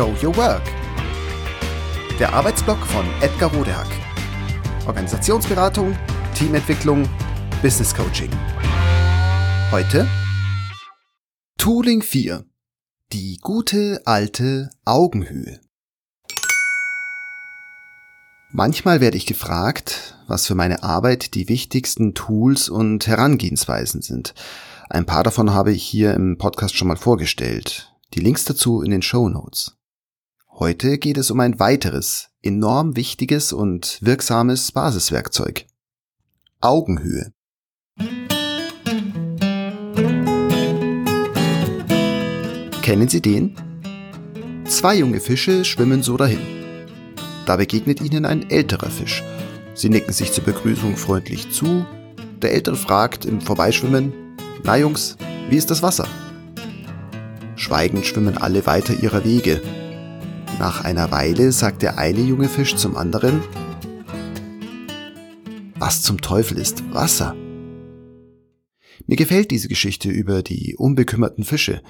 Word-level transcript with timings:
Show 0.00 0.16
Your 0.22 0.34
Work. 0.38 0.62
Der 2.18 2.32
Arbeitsblock 2.32 2.78
von 2.86 3.04
Edgar 3.20 3.52
Rodehack. 3.52 3.86
Organisationsberatung, 4.86 5.94
Teamentwicklung, 6.34 7.06
Business 7.60 7.94
Coaching. 7.94 8.30
Heute 9.70 10.08
Tooling 11.58 12.00
4. 12.00 12.46
Die 13.12 13.36
gute 13.42 14.00
alte 14.06 14.70
Augenhöhe. 14.86 15.60
Manchmal 18.52 19.02
werde 19.02 19.18
ich 19.18 19.26
gefragt, 19.26 20.16
was 20.26 20.46
für 20.46 20.54
meine 20.54 20.82
Arbeit 20.82 21.34
die 21.34 21.50
wichtigsten 21.50 22.14
Tools 22.14 22.70
und 22.70 23.06
Herangehensweisen 23.06 24.00
sind. 24.00 24.32
Ein 24.88 25.04
paar 25.04 25.24
davon 25.24 25.52
habe 25.52 25.72
ich 25.72 25.82
hier 25.82 26.14
im 26.14 26.38
Podcast 26.38 26.74
schon 26.74 26.88
mal 26.88 26.96
vorgestellt. 26.96 27.92
Die 28.14 28.20
Links 28.20 28.46
dazu 28.46 28.80
in 28.80 28.92
den 28.92 29.02
Show 29.02 29.28
Notes. 29.28 29.76
Heute 30.60 30.98
geht 30.98 31.16
es 31.16 31.30
um 31.30 31.40
ein 31.40 31.58
weiteres, 31.58 32.28
enorm 32.42 32.94
wichtiges 32.94 33.54
und 33.54 33.98
wirksames 34.02 34.72
Basiswerkzeug. 34.72 35.64
Augenhöhe. 36.60 37.32
Kennen 42.82 43.08
Sie 43.08 43.22
den? 43.22 43.54
Zwei 44.66 44.96
junge 44.96 45.20
Fische 45.20 45.64
schwimmen 45.64 46.02
so 46.02 46.18
dahin. 46.18 46.40
Da 47.46 47.56
begegnet 47.56 48.02
ihnen 48.02 48.26
ein 48.26 48.50
älterer 48.50 48.90
Fisch. 48.90 49.24
Sie 49.72 49.88
nicken 49.88 50.12
sich 50.12 50.30
zur 50.30 50.44
Begrüßung 50.44 50.98
freundlich 50.98 51.50
zu. 51.50 51.86
Der 52.42 52.52
Ältere 52.52 52.76
fragt 52.76 53.24
im 53.24 53.40
Vorbeischwimmen, 53.40 54.12
na 54.62 54.76
Jungs, 54.76 55.16
wie 55.48 55.56
ist 55.56 55.70
das 55.70 55.82
Wasser? 55.82 56.06
Schweigend 57.56 58.04
schwimmen 58.04 58.36
alle 58.36 58.66
weiter 58.66 58.92
ihrer 58.92 59.24
Wege. 59.24 59.62
Nach 60.60 60.84
einer 60.84 61.10
Weile 61.10 61.52
sagt 61.52 61.80
der 61.80 61.96
eine 61.96 62.20
junge 62.20 62.46
Fisch 62.46 62.76
zum 62.76 62.94
anderen, 62.94 63.42
was 65.78 66.02
zum 66.02 66.20
Teufel 66.20 66.58
ist 66.58 66.84
Wasser? 66.92 67.34
Mir 69.06 69.16
gefällt 69.16 69.52
diese 69.52 69.68
Geschichte 69.68 70.10
über 70.10 70.42
die 70.42 70.76
unbekümmerten 70.76 71.44
Fische, 71.44 71.80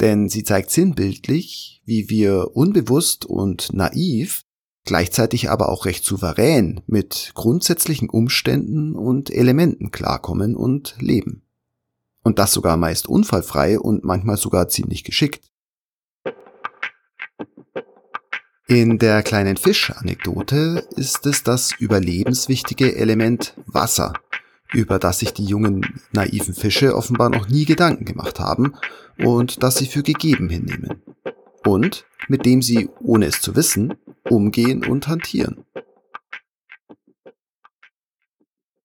denn 0.00 0.28
sie 0.28 0.44
zeigt 0.44 0.70
sinnbildlich, 0.70 1.82
wie 1.84 2.08
wir 2.08 2.52
unbewusst 2.54 3.24
und 3.24 3.72
naiv, 3.72 4.42
gleichzeitig 4.84 5.50
aber 5.50 5.68
auch 5.68 5.84
recht 5.84 6.04
souverän 6.04 6.82
mit 6.86 7.32
grundsätzlichen 7.34 8.08
Umständen 8.08 8.94
und 8.94 9.30
Elementen 9.30 9.90
klarkommen 9.90 10.54
und 10.54 10.94
leben. 11.00 11.42
Und 12.22 12.38
das 12.38 12.52
sogar 12.52 12.76
meist 12.76 13.08
unfallfrei 13.08 13.80
und 13.80 14.04
manchmal 14.04 14.36
sogar 14.36 14.68
ziemlich 14.68 15.02
geschickt. 15.02 15.49
In 18.70 19.00
der 19.00 19.24
kleinen 19.24 19.56
Fisch-Anekdote 19.56 20.86
ist 20.94 21.26
es 21.26 21.42
das 21.42 21.72
überlebenswichtige 21.80 22.94
Element 22.94 23.56
Wasser, 23.66 24.12
über 24.72 25.00
das 25.00 25.18
sich 25.18 25.32
die 25.32 25.44
jungen 25.44 26.00
naiven 26.12 26.54
Fische 26.54 26.94
offenbar 26.94 27.30
noch 27.30 27.48
nie 27.48 27.64
Gedanken 27.64 28.04
gemacht 28.04 28.38
haben 28.38 28.74
und 29.18 29.64
das 29.64 29.78
sie 29.78 29.86
für 29.86 30.04
gegeben 30.04 30.48
hinnehmen. 30.48 31.02
Und 31.66 32.06
mit 32.28 32.46
dem 32.46 32.62
sie, 32.62 32.88
ohne 33.00 33.26
es 33.26 33.40
zu 33.40 33.56
wissen, 33.56 33.94
umgehen 34.28 34.84
und 34.84 35.08
hantieren. 35.08 35.64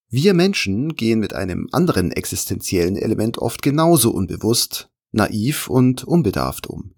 Wir 0.09 0.33
Menschen 0.33 0.95
gehen 0.95 1.20
mit 1.20 1.36
einem 1.36 1.67
anderen 1.72 2.11
existenziellen 2.11 2.97
Element 2.97 3.38
oft 3.38 3.61
genauso 3.61 4.09
unbewusst, 4.09 4.89
naiv 5.11 5.70
und 5.70 6.03
unbedarft 6.03 6.66
um, 6.66 6.95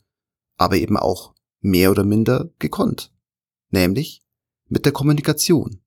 aber 0.55 0.77
eben 0.77 0.95
auch 0.95 1.33
mehr 1.61 1.91
oder 1.91 2.03
minder 2.03 2.49
gekonnt, 2.59 3.11
nämlich 3.69 4.21
mit 4.67 4.85
der 4.85 4.91
Kommunikation. 4.91 5.81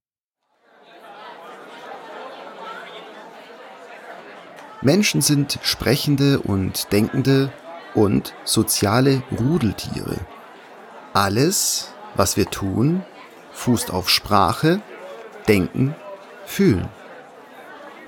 Menschen 4.83 5.21
sind 5.21 5.59
sprechende 5.63 6.41
und 6.41 6.91
denkende 6.91 7.53
und 7.95 8.35
soziale 8.45 9.23
Rudeltiere. 9.39 10.17
Alles, 11.13 11.93
was 12.15 12.37
wir 12.37 12.47
tun, 12.47 13.05
fußt 13.53 13.91
auf 13.91 14.09
Sprache, 14.09 14.81
Denken, 15.49 15.95
Fühlen. 16.47 16.89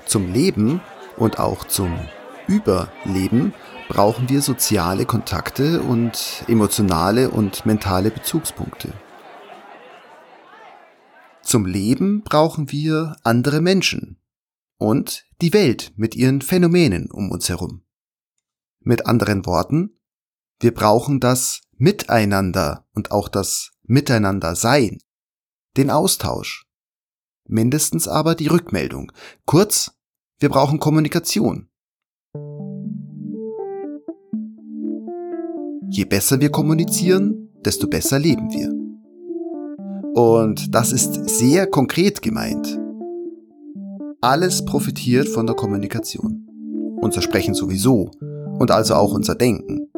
Zum 0.05 0.31
Leben 0.33 0.81
und 1.17 1.39
auch 1.39 1.65
zum 1.65 1.97
Überleben 2.47 3.53
brauchen 3.89 4.29
wir 4.29 4.41
soziale 4.41 5.05
Kontakte 5.05 5.81
und 5.81 6.43
emotionale 6.47 7.29
und 7.29 7.65
mentale 7.65 8.11
Bezugspunkte. 8.11 8.93
Zum 11.41 11.65
Leben 11.65 12.23
brauchen 12.23 12.71
wir 12.71 13.17
andere 13.23 13.61
Menschen 13.61 14.17
und 14.77 15.25
die 15.41 15.53
Welt 15.53 15.93
mit 15.95 16.15
ihren 16.15 16.41
Phänomenen 16.41 17.11
um 17.11 17.31
uns 17.31 17.49
herum. 17.49 17.83
Mit 18.79 19.05
anderen 19.05 19.45
Worten, 19.45 19.99
wir 20.59 20.73
brauchen 20.73 21.19
das 21.19 21.61
Miteinander 21.77 22.87
und 22.93 23.11
auch 23.11 23.27
das 23.27 23.71
Miteinander 23.83 24.55
sein, 24.55 24.99
den 25.75 25.89
Austausch, 25.89 26.65
mindestens 27.45 28.07
aber 28.07 28.35
die 28.35 28.47
Rückmeldung. 28.47 29.11
Kurz, 29.45 29.91
wir 30.39 30.49
brauchen 30.49 30.79
Kommunikation. 30.79 31.69
Je 35.95 36.05
besser 36.05 36.41
wir 36.41 36.49
kommunizieren, 36.49 37.49
desto 37.63 37.87
besser 37.87 38.17
leben 38.17 38.49
wir. 38.51 38.73
Und 40.19 40.73
das 40.73 40.91
ist 40.91 41.29
sehr 41.29 41.67
konkret 41.67 42.23
gemeint. 42.23 42.79
Alles 44.19 44.65
profitiert 44.65 45.27
von 45.29 45.45
der 45.45 45.55
Kommunikation. 45.55 46.47
Unser 46.99 47.21
Sprechen 47.21 47.53
sowieso 47.53 48.09
und 48.57 48.71
also 48.71 48.95
auch 48.95 49.13
unser 49.13 49.35
Denken. 49.35 49.91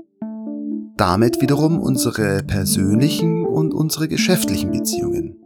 Damit 0.98 1.42
wiederum 1.42 1.80
unsere 1.80 2.44
persönlichen 2.44 3.46
und 3.46 3.74
unsere 3.74 4.10
geschäftlichen 4.10 4.72
Beziehungen 4.72 5.38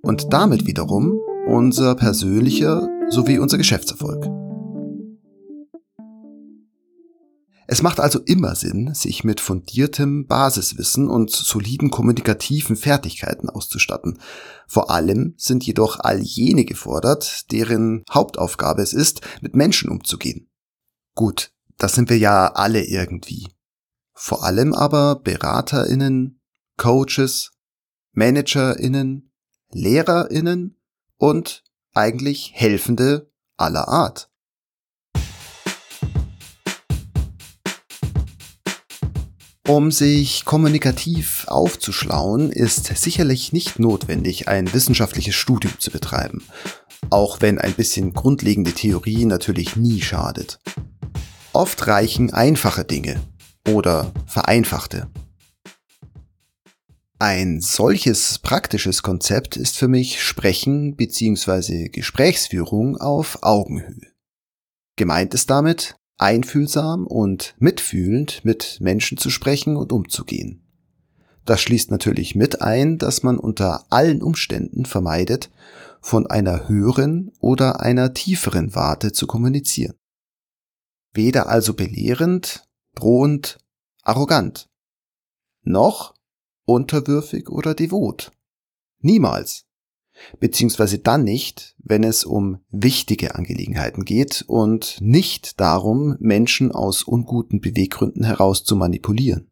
und 0.00 0.32
damit 0.32 0.64
wiederum 0.64 1.18
unser 1.48 1.96
persönlicher 1.96 2.88
sowie 3.08 3.40
unser 3.40 3.58
Geschäftserfolg. 3.58 4.41
Es 7.66 7.82
macht 7.82 8.00
also 8.00 8.18
immer 8.20 8.54
Sinn, 8.54 8.92
sich 8.94 9.24
mit 9.24 9.40
fundiertem 9.40 10.26
Basiswissen 10.26 11.08
und 11.08 11.30
soliden 11.30 11.90
kommunikativen 11.90 12.76
Fertigkeiten 12.76 13.48
auszustatten. 13.48 14.18
Vor 14.66 14.90
allem 14.90 15.34
sind 15.36 15.64
jedoch 15.64 16.00
all 16.00 16.20
jene 16.20 16.64
gefordert, 16.64 17.50
deren 17.52 18.04
Hauptaufgabe 18.10 18.82
es 18.82 18.92
ist, 18.92 19.20
mit 19.40 19.54
Menschen 19.54 19.90
umzugehen. 19.90 20.50
Gut, 21.14 21.52
das 21.78 21.94
sind 21.94 22.10
wir 22.10 22.18
ja 22.18 22.52
alle 22.52 22.84
irgendwie. 22.84 23.48
Vor 24.12 24.44
allem 24.44 24.74
aber 24.74 25.16
Beraterinnen, 25.16 26.40
Coaches, 26.76 27.52
Managerinnen, 28.12 29.32
Lehrerinnen 29.70 30.80
und 31.16 31.64
eigentlich 31.94 32.52
Helfende 32.54 33.30
aller 33.56 33.88
Art. 33.88 34.31
Um 39.68 39.92
sich 39.92 40.44
kommunikativ 40.44 41.44
aufzuschlauen, 41.46 42.50
ist 42.50 42.96
sicherlich 42.96 43.52
nicht 43.52 43.78
notwendig, 43.78 44.48
ein 44.48 44.72
wissenschaftliches 44.72 45.36
Studium 45.36 45.78
zu 45.78 45.92
betreiben, 45.92 46.42
auch 47.10 47.40
wenn 47.40 47.58
ein 47.58 47.74
bisschen 47.74 48.12
grundlegende 48.12 48.72
Theorie 48.72 49.24
natürlich 49.24 49.76
nie 49.76 50.00
schadet. 50.00 50.58
Oft 51.52 51.86
reichen 51.86 52.32
einfache 52.32 52.84
Dinge 52.84 53.20
oder 53.68 54.12
vereinfachte. 54.26 55.08
Ein 57.20 57.60
solches 57.60 58.40
praktisches 58.40 59.04
Konzept 59.04 59.56
ist 59.56 59.78
für 59.78 59.86
mich 59.86 60.20
Sprechen 60.20 60.96
bzw. 60.96 61.88
Gesprächsführung 61.88 62.96
auf 62.96 63.38
Augenhöhe. 63.42 64.10
Gemeint 64.96 65.32
ist 65.34 65.48
damit, 65.50 65.94
einfühlsam 66.18 67.06
und 67.06 67.54
mitfühlend 67.58 68.44
mit 68.44 68.78
Menschen 68.80 69.18
zu 69.18 69.30
sprechen 69.30 69.76
und 69.76 69.92
umzugehen. 69.92 70.62
Das 71.44 71.60
schließt 71.60 71.90
natürlich 71.90 72.34
mit 72.34 72.62
ein, 72.62 72.98
dass 72.98 73.22
man 73.22 73.38
unter 73.38 73.86
allen 73.90 74.22
Umständen 74.22 74.84
vermeidet, 74.84 75.50
von 76.00 76.26
einer 76.26 76.68
höheren 76.68 77.32
oder 77.40 77.80
einer 77.80 78.12
tieferen 78.12 78.74
Warte 78.74 79.12
zu 79.12 79.26
kommunizieren. 79.26 79.94
Weder 81.12 81.48
also 81.48 81.74
belehrend, 81.74 82.64
drohend, 82.94 83.58
arrogant, 84.02 84.68
noch 85.62 86.14
unterwürfig 86.64 87.48
oder 87.48 87.74
devot. 87.74 88.32
Niemals 88.98 89.64
beziehungsweise 90.40 90.98
dann 90.98 91.24
nicht, 91.24 91.74
wenn 91.78 92.04
es 92.04 92.24
um 92.24 92.58
wichtige 92.70 93.34
Angelegenheiten 93.34 94.04
geht 94.04 94.44
und 94.46 94.98
nicht 95.00 95.60
darum, 95.60 96.16
Menschen 96.20 96.72
aus 96.72 97.02
unguten 97.02 97.60
Beweggründen 97.60 98.24
heraus 98.24 98.64
zu 98.64 98.76
manipulieren. 98.76 99.48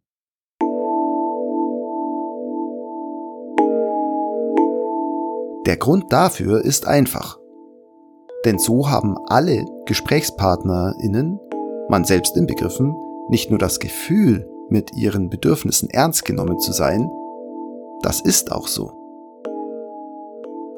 Der 5.67 5.77
Grund 5.77 6.13
dafür 6.13 6.65
ist 6.65 6.87
einfach. 6.87 7.39
Denn 8.45 8.59
so 8.59 8.89
haben 8.89 9.17
alle 9.27 9.67
Gesprächspartnerinnen, 9.87 11.39
man 11.89 12.05
selbst 12.05 12.37
inbegriffen, 12.37 12.95
nicht 13.29 13.51
nur 13.51 13.59
das 13.59 13.79
Gefühl, 13.79 14.49
mit 14.71 14.95
ihren 14.97 15.29
Bedürfnissen 15.29 15.91
ernst 15.91 16.25
genommen 16.25 16.59
zu 16.59 16.73
sein, 16.73 17.11
das 18.03 18.21
ist 18.21 18.53
auch 18.53 18.67
so. 18.67 19.00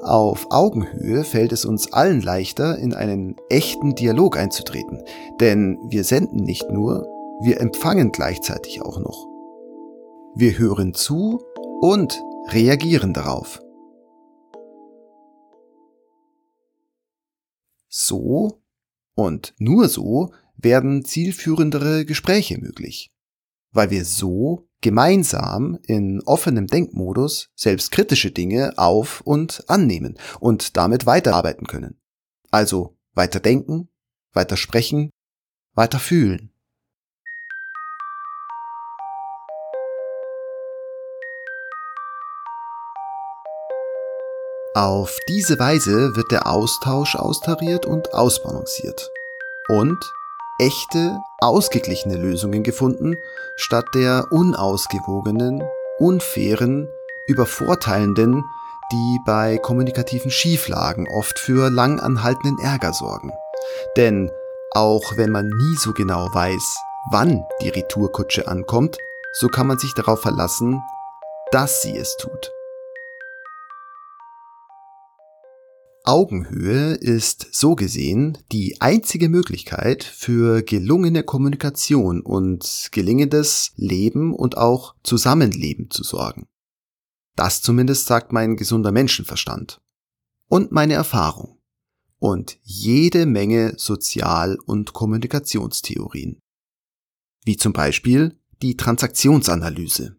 Auf 0.03 0.49
Augenhöhe 0.51 1.23
fällt 1.23 1.53
es 1.53 1.65
uns 1.65 1.93
allen 1.93 2.23
leichter, 2.23 2.77
in 2.77 2.93
einen 2.93 3.37
echten 3.49 3.95
Dialog 3.95 4.37
einzutreten, 4.37 5.05
denn 5.39 5.79
wir 5.91 6.03
senden 6.03 6.43
nicht 6.43 6.69
nur, 6.73 7.07
wir 7.41 7.61
empfangen 7.61 8.11
gleichzeitig 8.11 8.83
auch 8.83 8.99
noch. 8.99 9.29
Wir 10.35 10.59
hören 10.59 10.93
zu 10.93 11.41
und 11.81 12.21
reagieren 12.49 13.15
darauf. 13.15 13.63
So 17.89 18.61
und 19.15 19.55
nur 19.59 19.89
so 19.89 20.33
werden 20.57 21.05
zielführendere 21.05 22.05
Gespräche 22.05 22.59
möglich, 22.59 23.13
weil 23.71 23.91
wir 23.91 24.05
so 24.05 24.67
gemeinsam 24.83 25.79
in 25.87 26.21
offenem 26.27 26.67
Denkmodus 26.67 27.49
selbstkritische 27.55 28.31
Dinge 28.31 28.75
auf 28.77 29.23
und 29.23 29.65
annehmen 29.69 30.19
und 30.41 30.77
damit 30.77 31.07
weiterarbeiten 31.07 31.67
können. 31.67 32.01
Also 32.51 32.97
weiter 33.15 33.41
denken, 33.41 33.89
weiter 34.33 34.57
sprechen, 34.57 35.11
weiter 35.75 35.99
fühlen. 35.99 36.53
Auf 44.75 45.19
diese 45.29 45.59
Weise 45.59 46.17
wird 46.17 46.31
der 46.33 46.47
Austausch 46.47 47.15
austariert 47.15 47.85
und 47.85 48.15
ausbalanciert. 48.15 49.11
Und 49.69 49.99
echte, 50.59 51.19
ausgeglichene 51.41 52.17
Lösungen 52.17 52.63
gefunden, 52.63 53.17
statt 53.57 53.87
der 53.95 54.27
unausgewogenen, 54.31 55.63
unfairen, 55.99 56.89
übervorteilenden, 57.27 58.45
die 58.93 59.19
bei 59.25 59.59
kommunikativen 59.59 60.31
Schieflagen 60.31 61.09
oft 61.09 61.39
für 61.39 61.71
langanhaltenden 61.71 62.59
Ärger 62.59 62.93
sorgen. 62.93 63.33
Denn 63.97 64.31
auch 64.73 65.17
wenn 65.17 65.31
man 65.31 65.49
nie 65.49 65.77
so 65.77 65.93
genau 65.93 66.29
weiß, 66.33 66.77
wann 67.11 67.45
die 67.61 67.69
Retourkutsche 67.69 68.49
ankommt, 68.49 68.99
so 69.33 69.49
kann 69.49 69.67
man 69.67 69.79
sich 69.79 69.95
darauf 69.95 70.21
verlassen, 70.21 70.83
dass 71.51 71.83
sie 71.83 71.97
es 71.97 72.17
tut. 72.17 72.53
Augenhöhe 76.05 76.95
ist 76.95 77.47
so 77.53 77.77
gesehen 77.77 78.39
die 78.51 78.81
einzige 78.81 79.29
Möglichkeit 79.29 80.03
für 80.03 80.63
gelungene 80.63 81.23
Kommunikation 81.23 82.23
und 82.23 82.89
gelingendes 82.91 83.73
Leben 83.77 84.35
und 84.35 84.57
auch 84.57 84.97
Zusammenleben 85.05 85.91
zu 85.91 86.03
sorgen. 86.03 86.49
Das 87.37 87.63
zumindest 87.63 88.07
sagt 88.07 88.33
mein 88.33 88.57
gesunder 88.57 88.93
Menschenverstand. 88.93 89.81
Und 90.49 90.73
meine 90.73 90.95
Erfahrung. 90.95 91.59
Und 92.19 92.59
jede 92.63 93.25
Menge 93.27 93.75
Sozial- 93.79 94.59
und 94.67 94.93
Kommunikationstheorien. 94.93 96.41
Wie 97.45 97.57
zum 97.57 97.73
Beispiel 97.73 98.39
die 98.61 98.77
Transaktionsanalyse. 98.77 100.17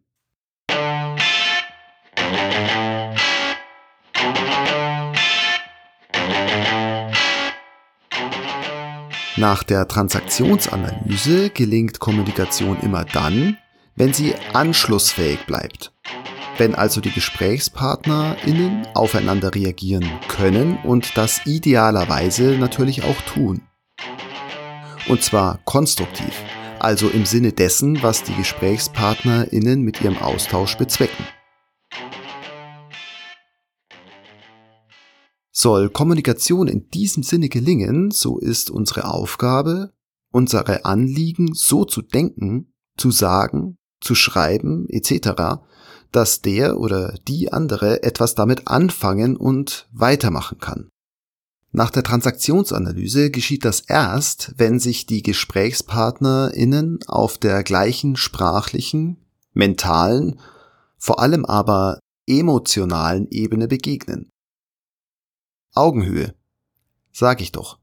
Nach 9.44 9.62
der 9.62 9.90
Transaktionsanalyse 9.90 11.50
gelingt 11.50 12.00
Kommunikation 12.00 12.80
immer 12.80 13.04
dann, 13.04 13.58
wenn 13.98 14.14
sie 14.14 14.36
anschlussfähig 14.54 15.46
bleibt. 15.46 15.92
Wenn 16.58 16.76
also 16.76 17.02
die 17.02 17.12
GesprächspartnerInnen 17.12 18.88
aufeinander 18.94 19.54
reagieren 19.54 20.10
können 20.30 20.78
und 20.86 21.18
das 21.18 21.46
idealerweise 21.46 22.56
natürlich 22.58 23.04
auch 23.04 23.22
tun. 23.34 23.64
Und 25.10 25.22
zwar 25.22 25.60
konstruktiv, 25.66 26.42
also 26.80 27.10
im 27.10 27.26
Sinne 27.26 27.52
dessen, 27.52 28.02
was 28.02 28.24
die 28.24 28.36
GesprächspartnerInnen 28.36 29.82
mit 29.82 30.00
ihrem 30.00 30.20
Austausch 30.20 30.78
bezwecken. 30.78 31.26
Soll 35.56 35.90
Kommunikation 35.90 36.68
in 36.68 36.90
diesem 36.90 37.22
Sinne 37.22 37.48
gelingen, 37.48 38.10
so 38.10 38.40
ist 38.40 38.72
unsere 38.72 39.06
Aufgabe, 39.06 39.94
unsere 40.32 40.84
Anliegen 40.84 41.54
so 41.54 41.86
zu 41.86 42.02
denken, 42.02 42.74
zu 42.98 43.12
sagen, 43.12 43.78
zu 44.02 44.16
schreiben 44.16 44.88
etc., 44.90 45.62
dass 46.12 46.42
der 46.42 46.80
oder 46.80 47.16
die 47.28 47.54
andere 47.54 48.02
etwas 48.02 48.34
damit 48.34 48.68
anfangen 48.68 49.38
und 49.38 49.88
weitermachen 49.92 50.58
kann. 50.58 50.90
Nach 51.72 51.92
der 51.92 52.04
Transaktionsanalyse 52.04 53.30
geschieht 53.32 53.64
das 53.64 53.80
erst, 53.82 54.54
wenn 54.58 54.80
sich 54.80 55.06
die 55.06 55.22
GesprächspartnerInnen 55.22 57.00
auf 57.08 57.38
der 57.38 57.64
gleichen 57.64 58.16
sprachlichen, 58.16 59.18
mentalen, 59.54 60.40
vor 60.98 61.20
allem 61.20 61.46
aber 61.46 62.00
emotionalen 62.28 63.28
Ebene 63.30 63.68
begegnen. 63.68 64.30
Augenhöhe. 65.74 66.34
Sag 67.12 67.42
ich 67.42 67.52
doch. 67.52 67.80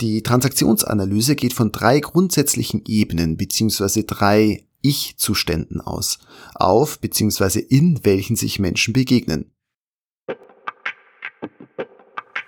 Die 0.00 0.22
Transaktionsanalyse 0.22 1.36
geht 1.36 1.52
von 1.52 1.72
drei 1.72 2.00
grundsätzlichen 2.00 2.82
Ebenen 2.86 3.36
bzw. 3.36 4.04
drei 4.06 4.66
Ich-Zuständen 4.80 5.82
aus, 5.82 6.20
auf 6.54 7.00
bzw. 7.00 7.58
in 7.60 8.02
welchen 8.04 8.34
sich 8.36 8.58
Menschen 8.58 8.94
begegnen. 8.94 9.52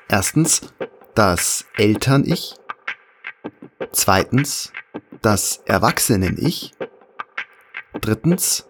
Erstens 0.09 0.63
das 1.15 1.67
Eltern-Ich. 1.77 2.55
Zweitens 3.93 4.73
das 5.21 5.63
Erwachsenen-Ich. 5.67 6.73
Drittens 8.01 8.67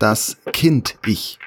das 0.00 0.38
Kind-Ich. 0.52 1.38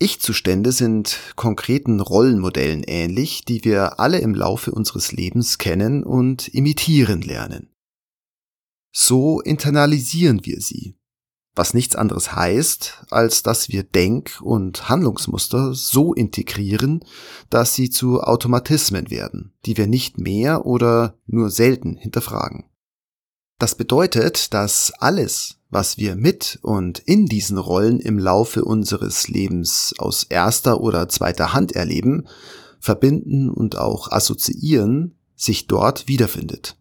Ich-Zustände 0.00 0.70
sind 0.70 1.18
konkreten 1.34 1.98
Rollenmodellen 1.98 2.84
ähnlich, 2.84 3.44
die 3.44 3.64
wir 3.64 3.98
alle 3.98 4.18
im 4.18 4.32
Laufe 4.32 4.70
unseres 4.70 5.10
Lebens 5.10 5.58
kennen 5.58 6.04
und 6.04 6.46
imitieren 6.48 7.20
lernen. 7.20 7.74
So 8.92 9.40
internalisieren 9.40 10.46
wir 10.46 10.60
sie, 10.60 10.96
was 11.56 11.74
nichts 11.74 11.96
anderes 11.96 12.32
heißt, 12.32 13.06
als 13.10 13.42
dass 13.42 13.70
wir 13.70 13.82
Denk- 13.82 14.40
und 14.40 14.88
Handlungsmuster 14.88 15.74
so 15.74 16.14
integrieren, 16.14 17.04
dass 17.50 17.74
sie 17.74 17.90
zu 17.90 18.20
Automatismen 18.20 19.10
werden, 19.10 19.52
die 19.66 19.76
wir 19.76 19.88
nicht 19.88 20.18
mehr 20.18 20.64
oder 20.64 21.18
nur 21.26 21.50
selten 21.50 21.96
hinterfragen. 21.96 22.64
Das 23.58 23.74
bedeutet, 23.74 24.54
dass 24.54 24.92
alles, 24.92 25.57
was 25.70 25.98
wir 25.98 26.16
mit 26.16 26.58
und 26.62 26.98
in 27.00 27.26
diesen 27.26 27.58
Rollen 27.58 28.00
im 28.00 28.18
Laufe 28.18 28.64
unseres 28.64 29.28
Lebens 29.28 29.94
aus 29.98 30.24
erster 30.24 30.80
oder 30.80 31.08
zweiter 31.08 31.52
Hand 31.52 31.72
erleben, 31.72 32.26
verbinden 32.80 33.50
und 33.50 33.76
auch 33.76 34.10
assoziieren, 34.10 35.16
sich 35.36 35.66
dort 35.66 36.08
wiederfindet, 36.08 36.76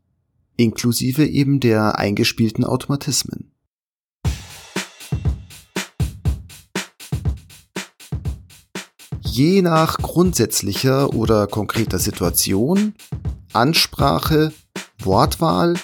inklusive 0.55 1.25
eben 1.25 1.59
der 1.59 1.99
eingespielten 1.99 2.63
Automatismen. 2.63 3.51
Je 9.21 9.61
nach 9.61 9.97
grundsätzlicher 9.97 11.13
oder 11.13 11.45
konkreter 11.45 11.99
Situation, 11.99 12.95
Ansprache, 13.53 14.51
Wortwahl, 15.03 15.75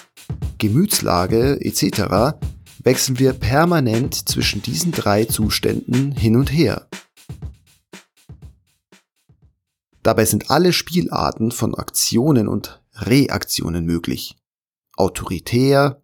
Gemütslage 0.58 1.60
etc 1.60 2.34
wechseln 2.84 3.18
wir 3.18 3.32
permanent 3.32 4.28
zwischen 4.28 4.62
diesen 4.62 4.92
drei 4.92 5.24
Zuständen 5.24 6.12
hin 6.12 6.36
und 6.36 6.52
her. 6.52 6.88
Dabei 10.02 10.26
sind 10.26 10.50
alle 10.50 10.74
Spielarten 10.74 11.50
von 11.50 11.74
Aktionen 11.74 12.46
und 12.46 12.82
Reaktionen 12.92 13.86
möglich. 13.86 14.36
Autoritär, 14.96 16.02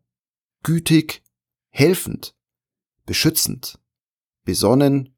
gütig, 0.63 1.23
helfend, 1.69 2.35
beschützend, 3.05 3.79
besonnen, 4.45 5.15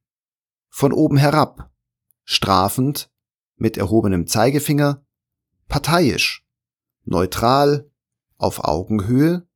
von 0.68 0.92
oben 0.92 1.16
herab, 1.16 1.70
strafend, 2.24 3.10
mit 3.56 3.76
erhobenem 3.76 4.26
Zeigefinger, 4.26 5.06
parteiisch, 5.68 6.44
neutral, 7.04 7.88
auf 8.36 8.64
Augenhöhe, 8.64 9.46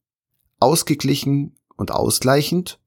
ausgeglichen 0.61 1.56
und 1.77 1.91
ausgleichend, 1.91 2.79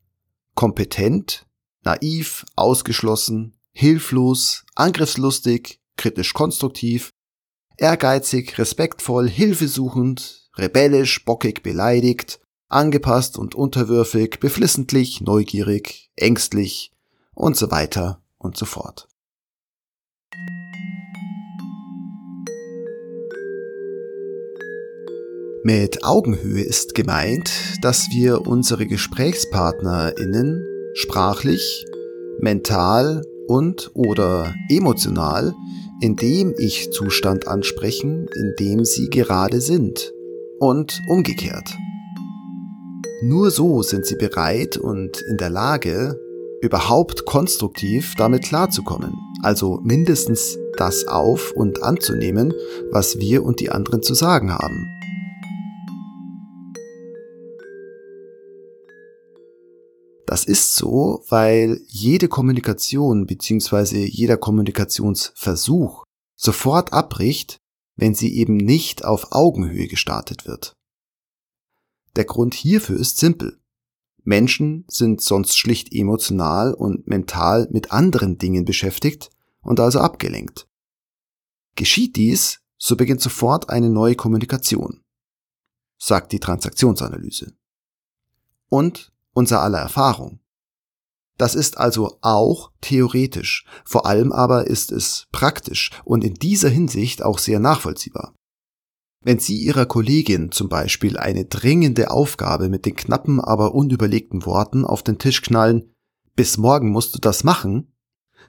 kompetent, 0.56 1.46
naiv, 1.84 2.46
ausgeschlossen, 2.56 3.56
hilflos, 3.72 4.66
angriffslustig, 4.76 5.80
kritisch 5.96 6.34
konstruktiv, 6.34 7.12
ehrgeizig, 7.78 8.58
respektvoll, 8.58 9.30
hilfesuchend, 9.30 10.50
rebellisch, 10.58 11.24
bockig, 11.26 11.64
beleidigt, 11.64 12.40
angepasst 12.68 13.38
und 13.38 13.56
unterwürfig, 13.56 14.40
beflissentlich, 14.40 15.22
neugierig, 15.22 16.12
ängstlich 16.16 16.92
und 17.34 17.56
so 17.58 17.72
weiter 17.72 18.22
und 18.38 18.58
so 18.58 18.66
fort. 18.66 19.08
Mit 25.64 26.06
Augenhöhe 26.06 26.64
ist 26.64 26.96
gemeint, 26.96 27.52
dass 27.82 28.08
wir 28.14 28.48
unsere 28.48 28.86
GesprächspartnerInnen 28.86 30.66
sprachlich, 30.94 31.86
mental 32.40 33.24
und 33.48 33.92
oder 33.94 34.54
emotional 34.70 35.54
in 36.00 36.16
dem 36.16 36.54
Ich-Zustand 36.58 37.50
ansprechen, 37.50 38.28
in 38.34 38.54
dem 38.58 38.86
sie 38.86 39.10
gerade 39.10 39.60
sind 39.60 40.14
und 40.60 41.02
umgekehrt. 41.10 41.76
Nur 43.22 43.52
so 43.52 43.82
sind 43.82 44.06
sie 44.06 44.16
bereit 44.16 44.78
und 44.78 45.22
in 45.30 45.36
der 45.36 45.50
Lage, 45.50 46.18
überhaupt 46.62 47.26
konstruktiv 47.26 48.16
damit 48.18 48.44
klarzukommen, 48.44 49.14
also 49.44 49.82
mindestens 49.84 50.58
das 50.78 51.06
auf 51.06 51.52
und 51.52 51.84
anzunehmen, 51.84 52.54
was 52.92 53.20
wir 53.20 53.44
und 53.44 53.60
die 53.60 53.72
anderen 53.72 54.04
zu 54.04 54.14
sagen 54.14 54.54
haben. 54.54 54.99
Das 60.40 60.46
ist 60.46 60.76
so, 60.76 61.26
weil 61.28 61.82
jede 61.88 62.30
Kommunikation 62.30 63.26
bzw. 63.26 64.06
jeder 64.06 64.38
Kommunikationsversuch 64.38 66.06
sofort 66.38 66.94
abbricht, 66.94 67.58
wenn 67.98 68.16
sie 68.16 68.34
eben 68.38 68.56
nicht 68.56 69.04
auf 69.04 69.34
Augenhöhe 69.34 69.90
gestartet 69.90 70.48
wird. 70.48 70.78
Der 72.16 72.24
Grund 72.24 72.54
hierfür 72.54 72.98
ist 72.98 73.18
simpel. 73.18 73.60
Menschen 74.24 74.86
sind 74.88 75.20
sonst 75.20 75.58
schlicht 75.58 75.92
emotional 75.92 76.74
und 76.74 77.06
mental 77.06 77.68
mit 77.70 77.92
anderen 77.92 78.38
Dingen 78.38 78.64
beschäftigt 78.64 79.32
und 79.60 79.82
also 79.82 80.00
abgelenkt. 80.00 80.70
Geschieht 81.76 82.16
dies, 82.16 82.62
so 82.78 82.96
beginnt 82.96 83.20
sofort 83.20 83.70
eine 83.70 83.90
neue 83.90 84.16
Kommunikation, 84.16 85.02
sagt 85.98 86.32
die 86.32 86.40
Transaktionsanalyse. 86.40 87.52
Und 88.70 89.12
unser 89.34 89.62
aller 89.62 89.80
Erfahrung. 89.80 90.40
Das 91.38 91.56
ist 91.56 91.78
also 91.78 92.18
auch 92.22 92.72
theoretisch, 92.82 93.66
vor 93.86 94.06
allem 94.06 94.34
aber 94.34 94.68
ist 94.68 94.92
es 94.92 95.28
praktisch 95.32 95.92
und 96.04 96.24
in 96.24 96.34
dieser 96.34 96.70
Hinsicht 96.70 97.24
auch 97.24 97.40
sehr 97.40 97.60
nachvollziehbar. 97.60 98.36
Wenn 99.22 99.40
Sie 99.40 99.58
Ihrer 99.58 99.86
Kollegin 99.86 100.52
zum 100.52 100.70
Beispiel 100.70 101.18
eine 101.18 101.46
dringende 101.46 102.12
Aufgabe 102.12 102.70
mit 102.70 102.86
den 102.86 102.96
knappen, 102.96 103.40
aber 103.40 103.74
unüberlegten 103.74 104.46
Worten 104.46 104.86
auf 104.86 105.04
den 105.04 105.18
Tisch 105.18 105.42
knallen, 105.42 105.94
bis 106.36 106.58
morgen 106.58 106.90
musst 106.90 107.16
du 107.16 107.20
das 107.20 107.44
machen, 107.44 107.94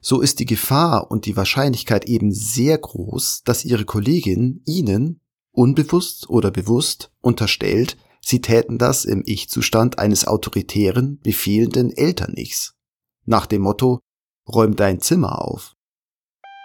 so 0.01 0.21
ist 0.21 0.39
die 0.39 0.47
Gefahr 0.47 1.11
und 1.11 1.27
die 1.27 1.37
Wahrscheinlichkeit 1.37 2.07
eben 2.07 2.33
sehr 2.33 2.79
groß, 2.79 3.43
dass 3.45 3.65
Ihre 3.65 3.85
Kollegin 3.85 4.63
Ihnen, 4.65 5.21
unbewusst 5.53 6.31
oder 6.31 6.51
bewusst, 6.51 7.13
unterstellt, 7.21 7.97
Sie 8.21 8.41
täten 8.41 8.79
das 8.79 9.05
im 9.05 9.23
Ich-Zustand 9.27 9.99
eines 9.99 10.27
autoritären, 10.27 11.21
befehlenden 11.23 11.97
Elternichs. 11.97 12.75
Nach 13.25 13.47
dem 13.47 13.63
Motto, 13.63 14.01
räum 14.49 14.77
dein 14.77 15.01
Zimmer 15.01 15.43
auf. 15.43 15.75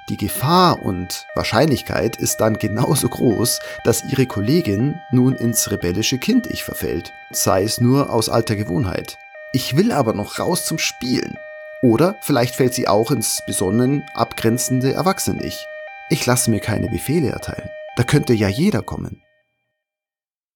Die 0.10 0.18
Gefahr 0.18 0.86
und 0.86 1.26
Wahrscheinlichkeit 1.34 2.18
ist 2.18 2.38
dann 2.38 2.60
genauso 2.60 3.10
groß, 3.10 3.60
dass 3.86 4.04
ihre 4.12 4.28
Kollegin 4.28 4.94
nun 5.12 5.34
ins 5.34 5.72
rebellische 5.72 6.20
Kind-Ich 6.20 6.64
verfällt, 6.64 7.12
sei 7.32 7.64
es 7.64 7.82
nur 7.82 8.12
aus 8.12 8.30
alter 8.30 8.56
Gewohnheit. 8.56 9.18
Ich 9.52 9.76
will 9.76 9.92
aber 9.92 10.14
noch 10.14 10.38
raus 10.38 10.66
zum 10.66 10.78
Spielen. 10.78 11.38
Oder 11.82 12.16
vielleicht 12.22 12.56
fällt 12.56 12.76
sie 12.76 12.88
auch 12.88 13.10
ins 13.10 13.42
besonnen 13.48 14.04
abgrenzende 14.14 14.94
Erwachsene-Ich. 14.94 15.66
Ich 16.12 16.26
lasse 16.28 16.52
mir 16.52 16.60
keine 16.60 16.88
Befehle 16.88 17.30
erteilen. 17.30 17.70
Da 17.96 18.04
könnte 18.04 18.34
ja 18.34 18.48
jeder 18.48 18.84
kommen. 18.84 19.25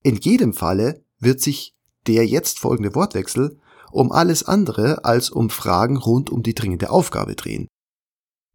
In 0.02 0.16
jedem 0.16 0.54
Falle 0.54 1.04
wird 1.20 1.42
sich 1.42 1.76
der 2.08 2.26
jetzt 2.26 2.60
folgende 2.60 2.96
Wortwechsel 2.96 3.60
um 3.92 4.14
alles 4.14 4.44
andere 4.44 5.04
als 5.04 5.30
um 5.30 5.50
Fragen 5.50 5.98
rund 5.98 6.30
um 6.30 6.42
die 6.42 6.54
dringende 6.54 6.90
Aufgabe 6.90 7.36
drehen. 7.36 7.68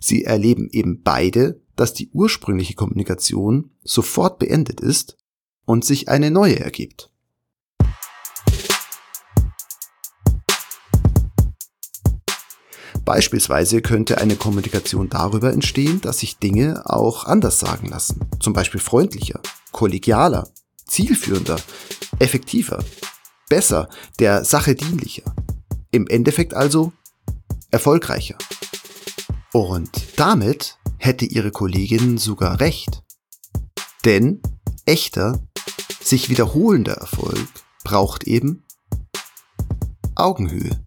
Sie 0.03 0.25
erleben 0.25 0.69
eben 0.71 1.03
beide, 1.03 1.61
dass 1.77 1.93
die 1.93 2.09
ursprüngliche 2.11 2.75
Kommunikation 2.75 3.73
sofort 3.83 4.39
beendet 4.39 4.81
ist 4.81 5.19
und 5.67 5.85
sich 5.85 6.09
eine 6.09 6.31
neue 6.31 6.61
ergibt. 6.61 7.11
Beispielsweise 13.05 13.83
könnte 13.83 14.17
eine 14.17 14.37
Kommunikation 14.37 15.11
darüber 15.11 15.53
entstehen, 15.53 16.01
dass 16.01 16.21
sich 16.21 16.39
Dinge 16.39 16.85
auch 16.87 17.25
anders 17.25 17.59
sagen 17.59 17.89
lassen, 17.89 18.21
zum 18.41 18.55
Beispiel 18.55 18.81
freundlicher, 18.81 19.41
kollegialer 19.73 20.49
zielführender, 20.95 21.61
effektiver, 22.21 22.85
besser, 23.49 23.89
der 24.21 24.45
Sache 24.45 24.77
dienlicher. 24.77 25.35
Im 25.91 26.07
Endeffekt 26.07 26.55
also 26.55 26.93
erfolgreicher. 27.73 28.39
Und 29.53 29.91
damit 30.17 30.79
hätte 30.99 31.25
ihre 31.25 31.51
Kollegin 31.51 32.17
sogar 32.17 32.61
recht. 32.61 33.03
Denn 34.05 34.41
echter, 34.87 35.43
sich 36.01 36.31
wiederholender 36.31 36.95
Erfolg 36.95 37.49
braucht 37.83 38.25
eben 38.25 38.63
Augenhöhe. 40.15 40.81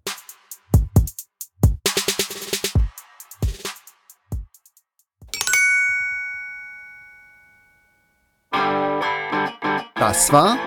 Das 10.07 10.31
war 10.31 10.57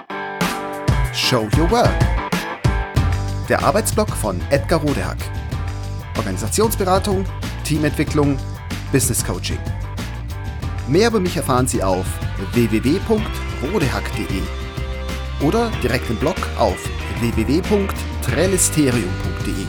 Show 1.15 1.49
Your 1.57 1.71
Work. 1.71 1.89
Der 3.49 3.65
Arbeitsblock 3.65 4.11
von 4.11 4.39
Edgar 4.51 4.81
Rodehack. 4.81 5.17
Organisationsberatung, 6.19 7.25
Teamentwicklung, 7.65 8.37
Business 8.93 9.25
Coaching. 9.25 9.57
Mehr 10.89 11.09
über 11.09 11.21
mich 11.21 11.39
erfahren 11.39 11.67
Sie 11.67 11.83
auf 11.83 12.05
www.rodehack.de 12.53 14.43
oder 15.41 15.71
direkt 15.83 16.11
im 16.11 16.17
Blog 16.17 16.37
auf 16.59 16.77
www.trellisterium.de. 17.21 19.67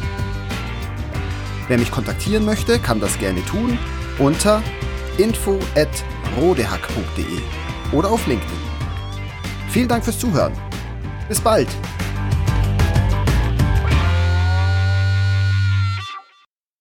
Wer 1.70 1.78
mich 1.78 1.92
kontaktieren 1.92 2.44
möchte, 2.44 2.78
kann 2.78 3.00
das 3.00 3.18
gerne 3.18 3.42
tun 3.46 3.80
unter 4.20 4.62
info@rodehack.de 5.18 7.40
oder 7.94 8.12
auf 8.12 8.28
LinkedIn. 8.28 8.71
Vielen 9.72 9.88
Dank 9.88 10.04
fürs 10.04 10.20
Zuhören. 10.20 10.52
Bis 11.30 11.40
bald. 11.40 11.70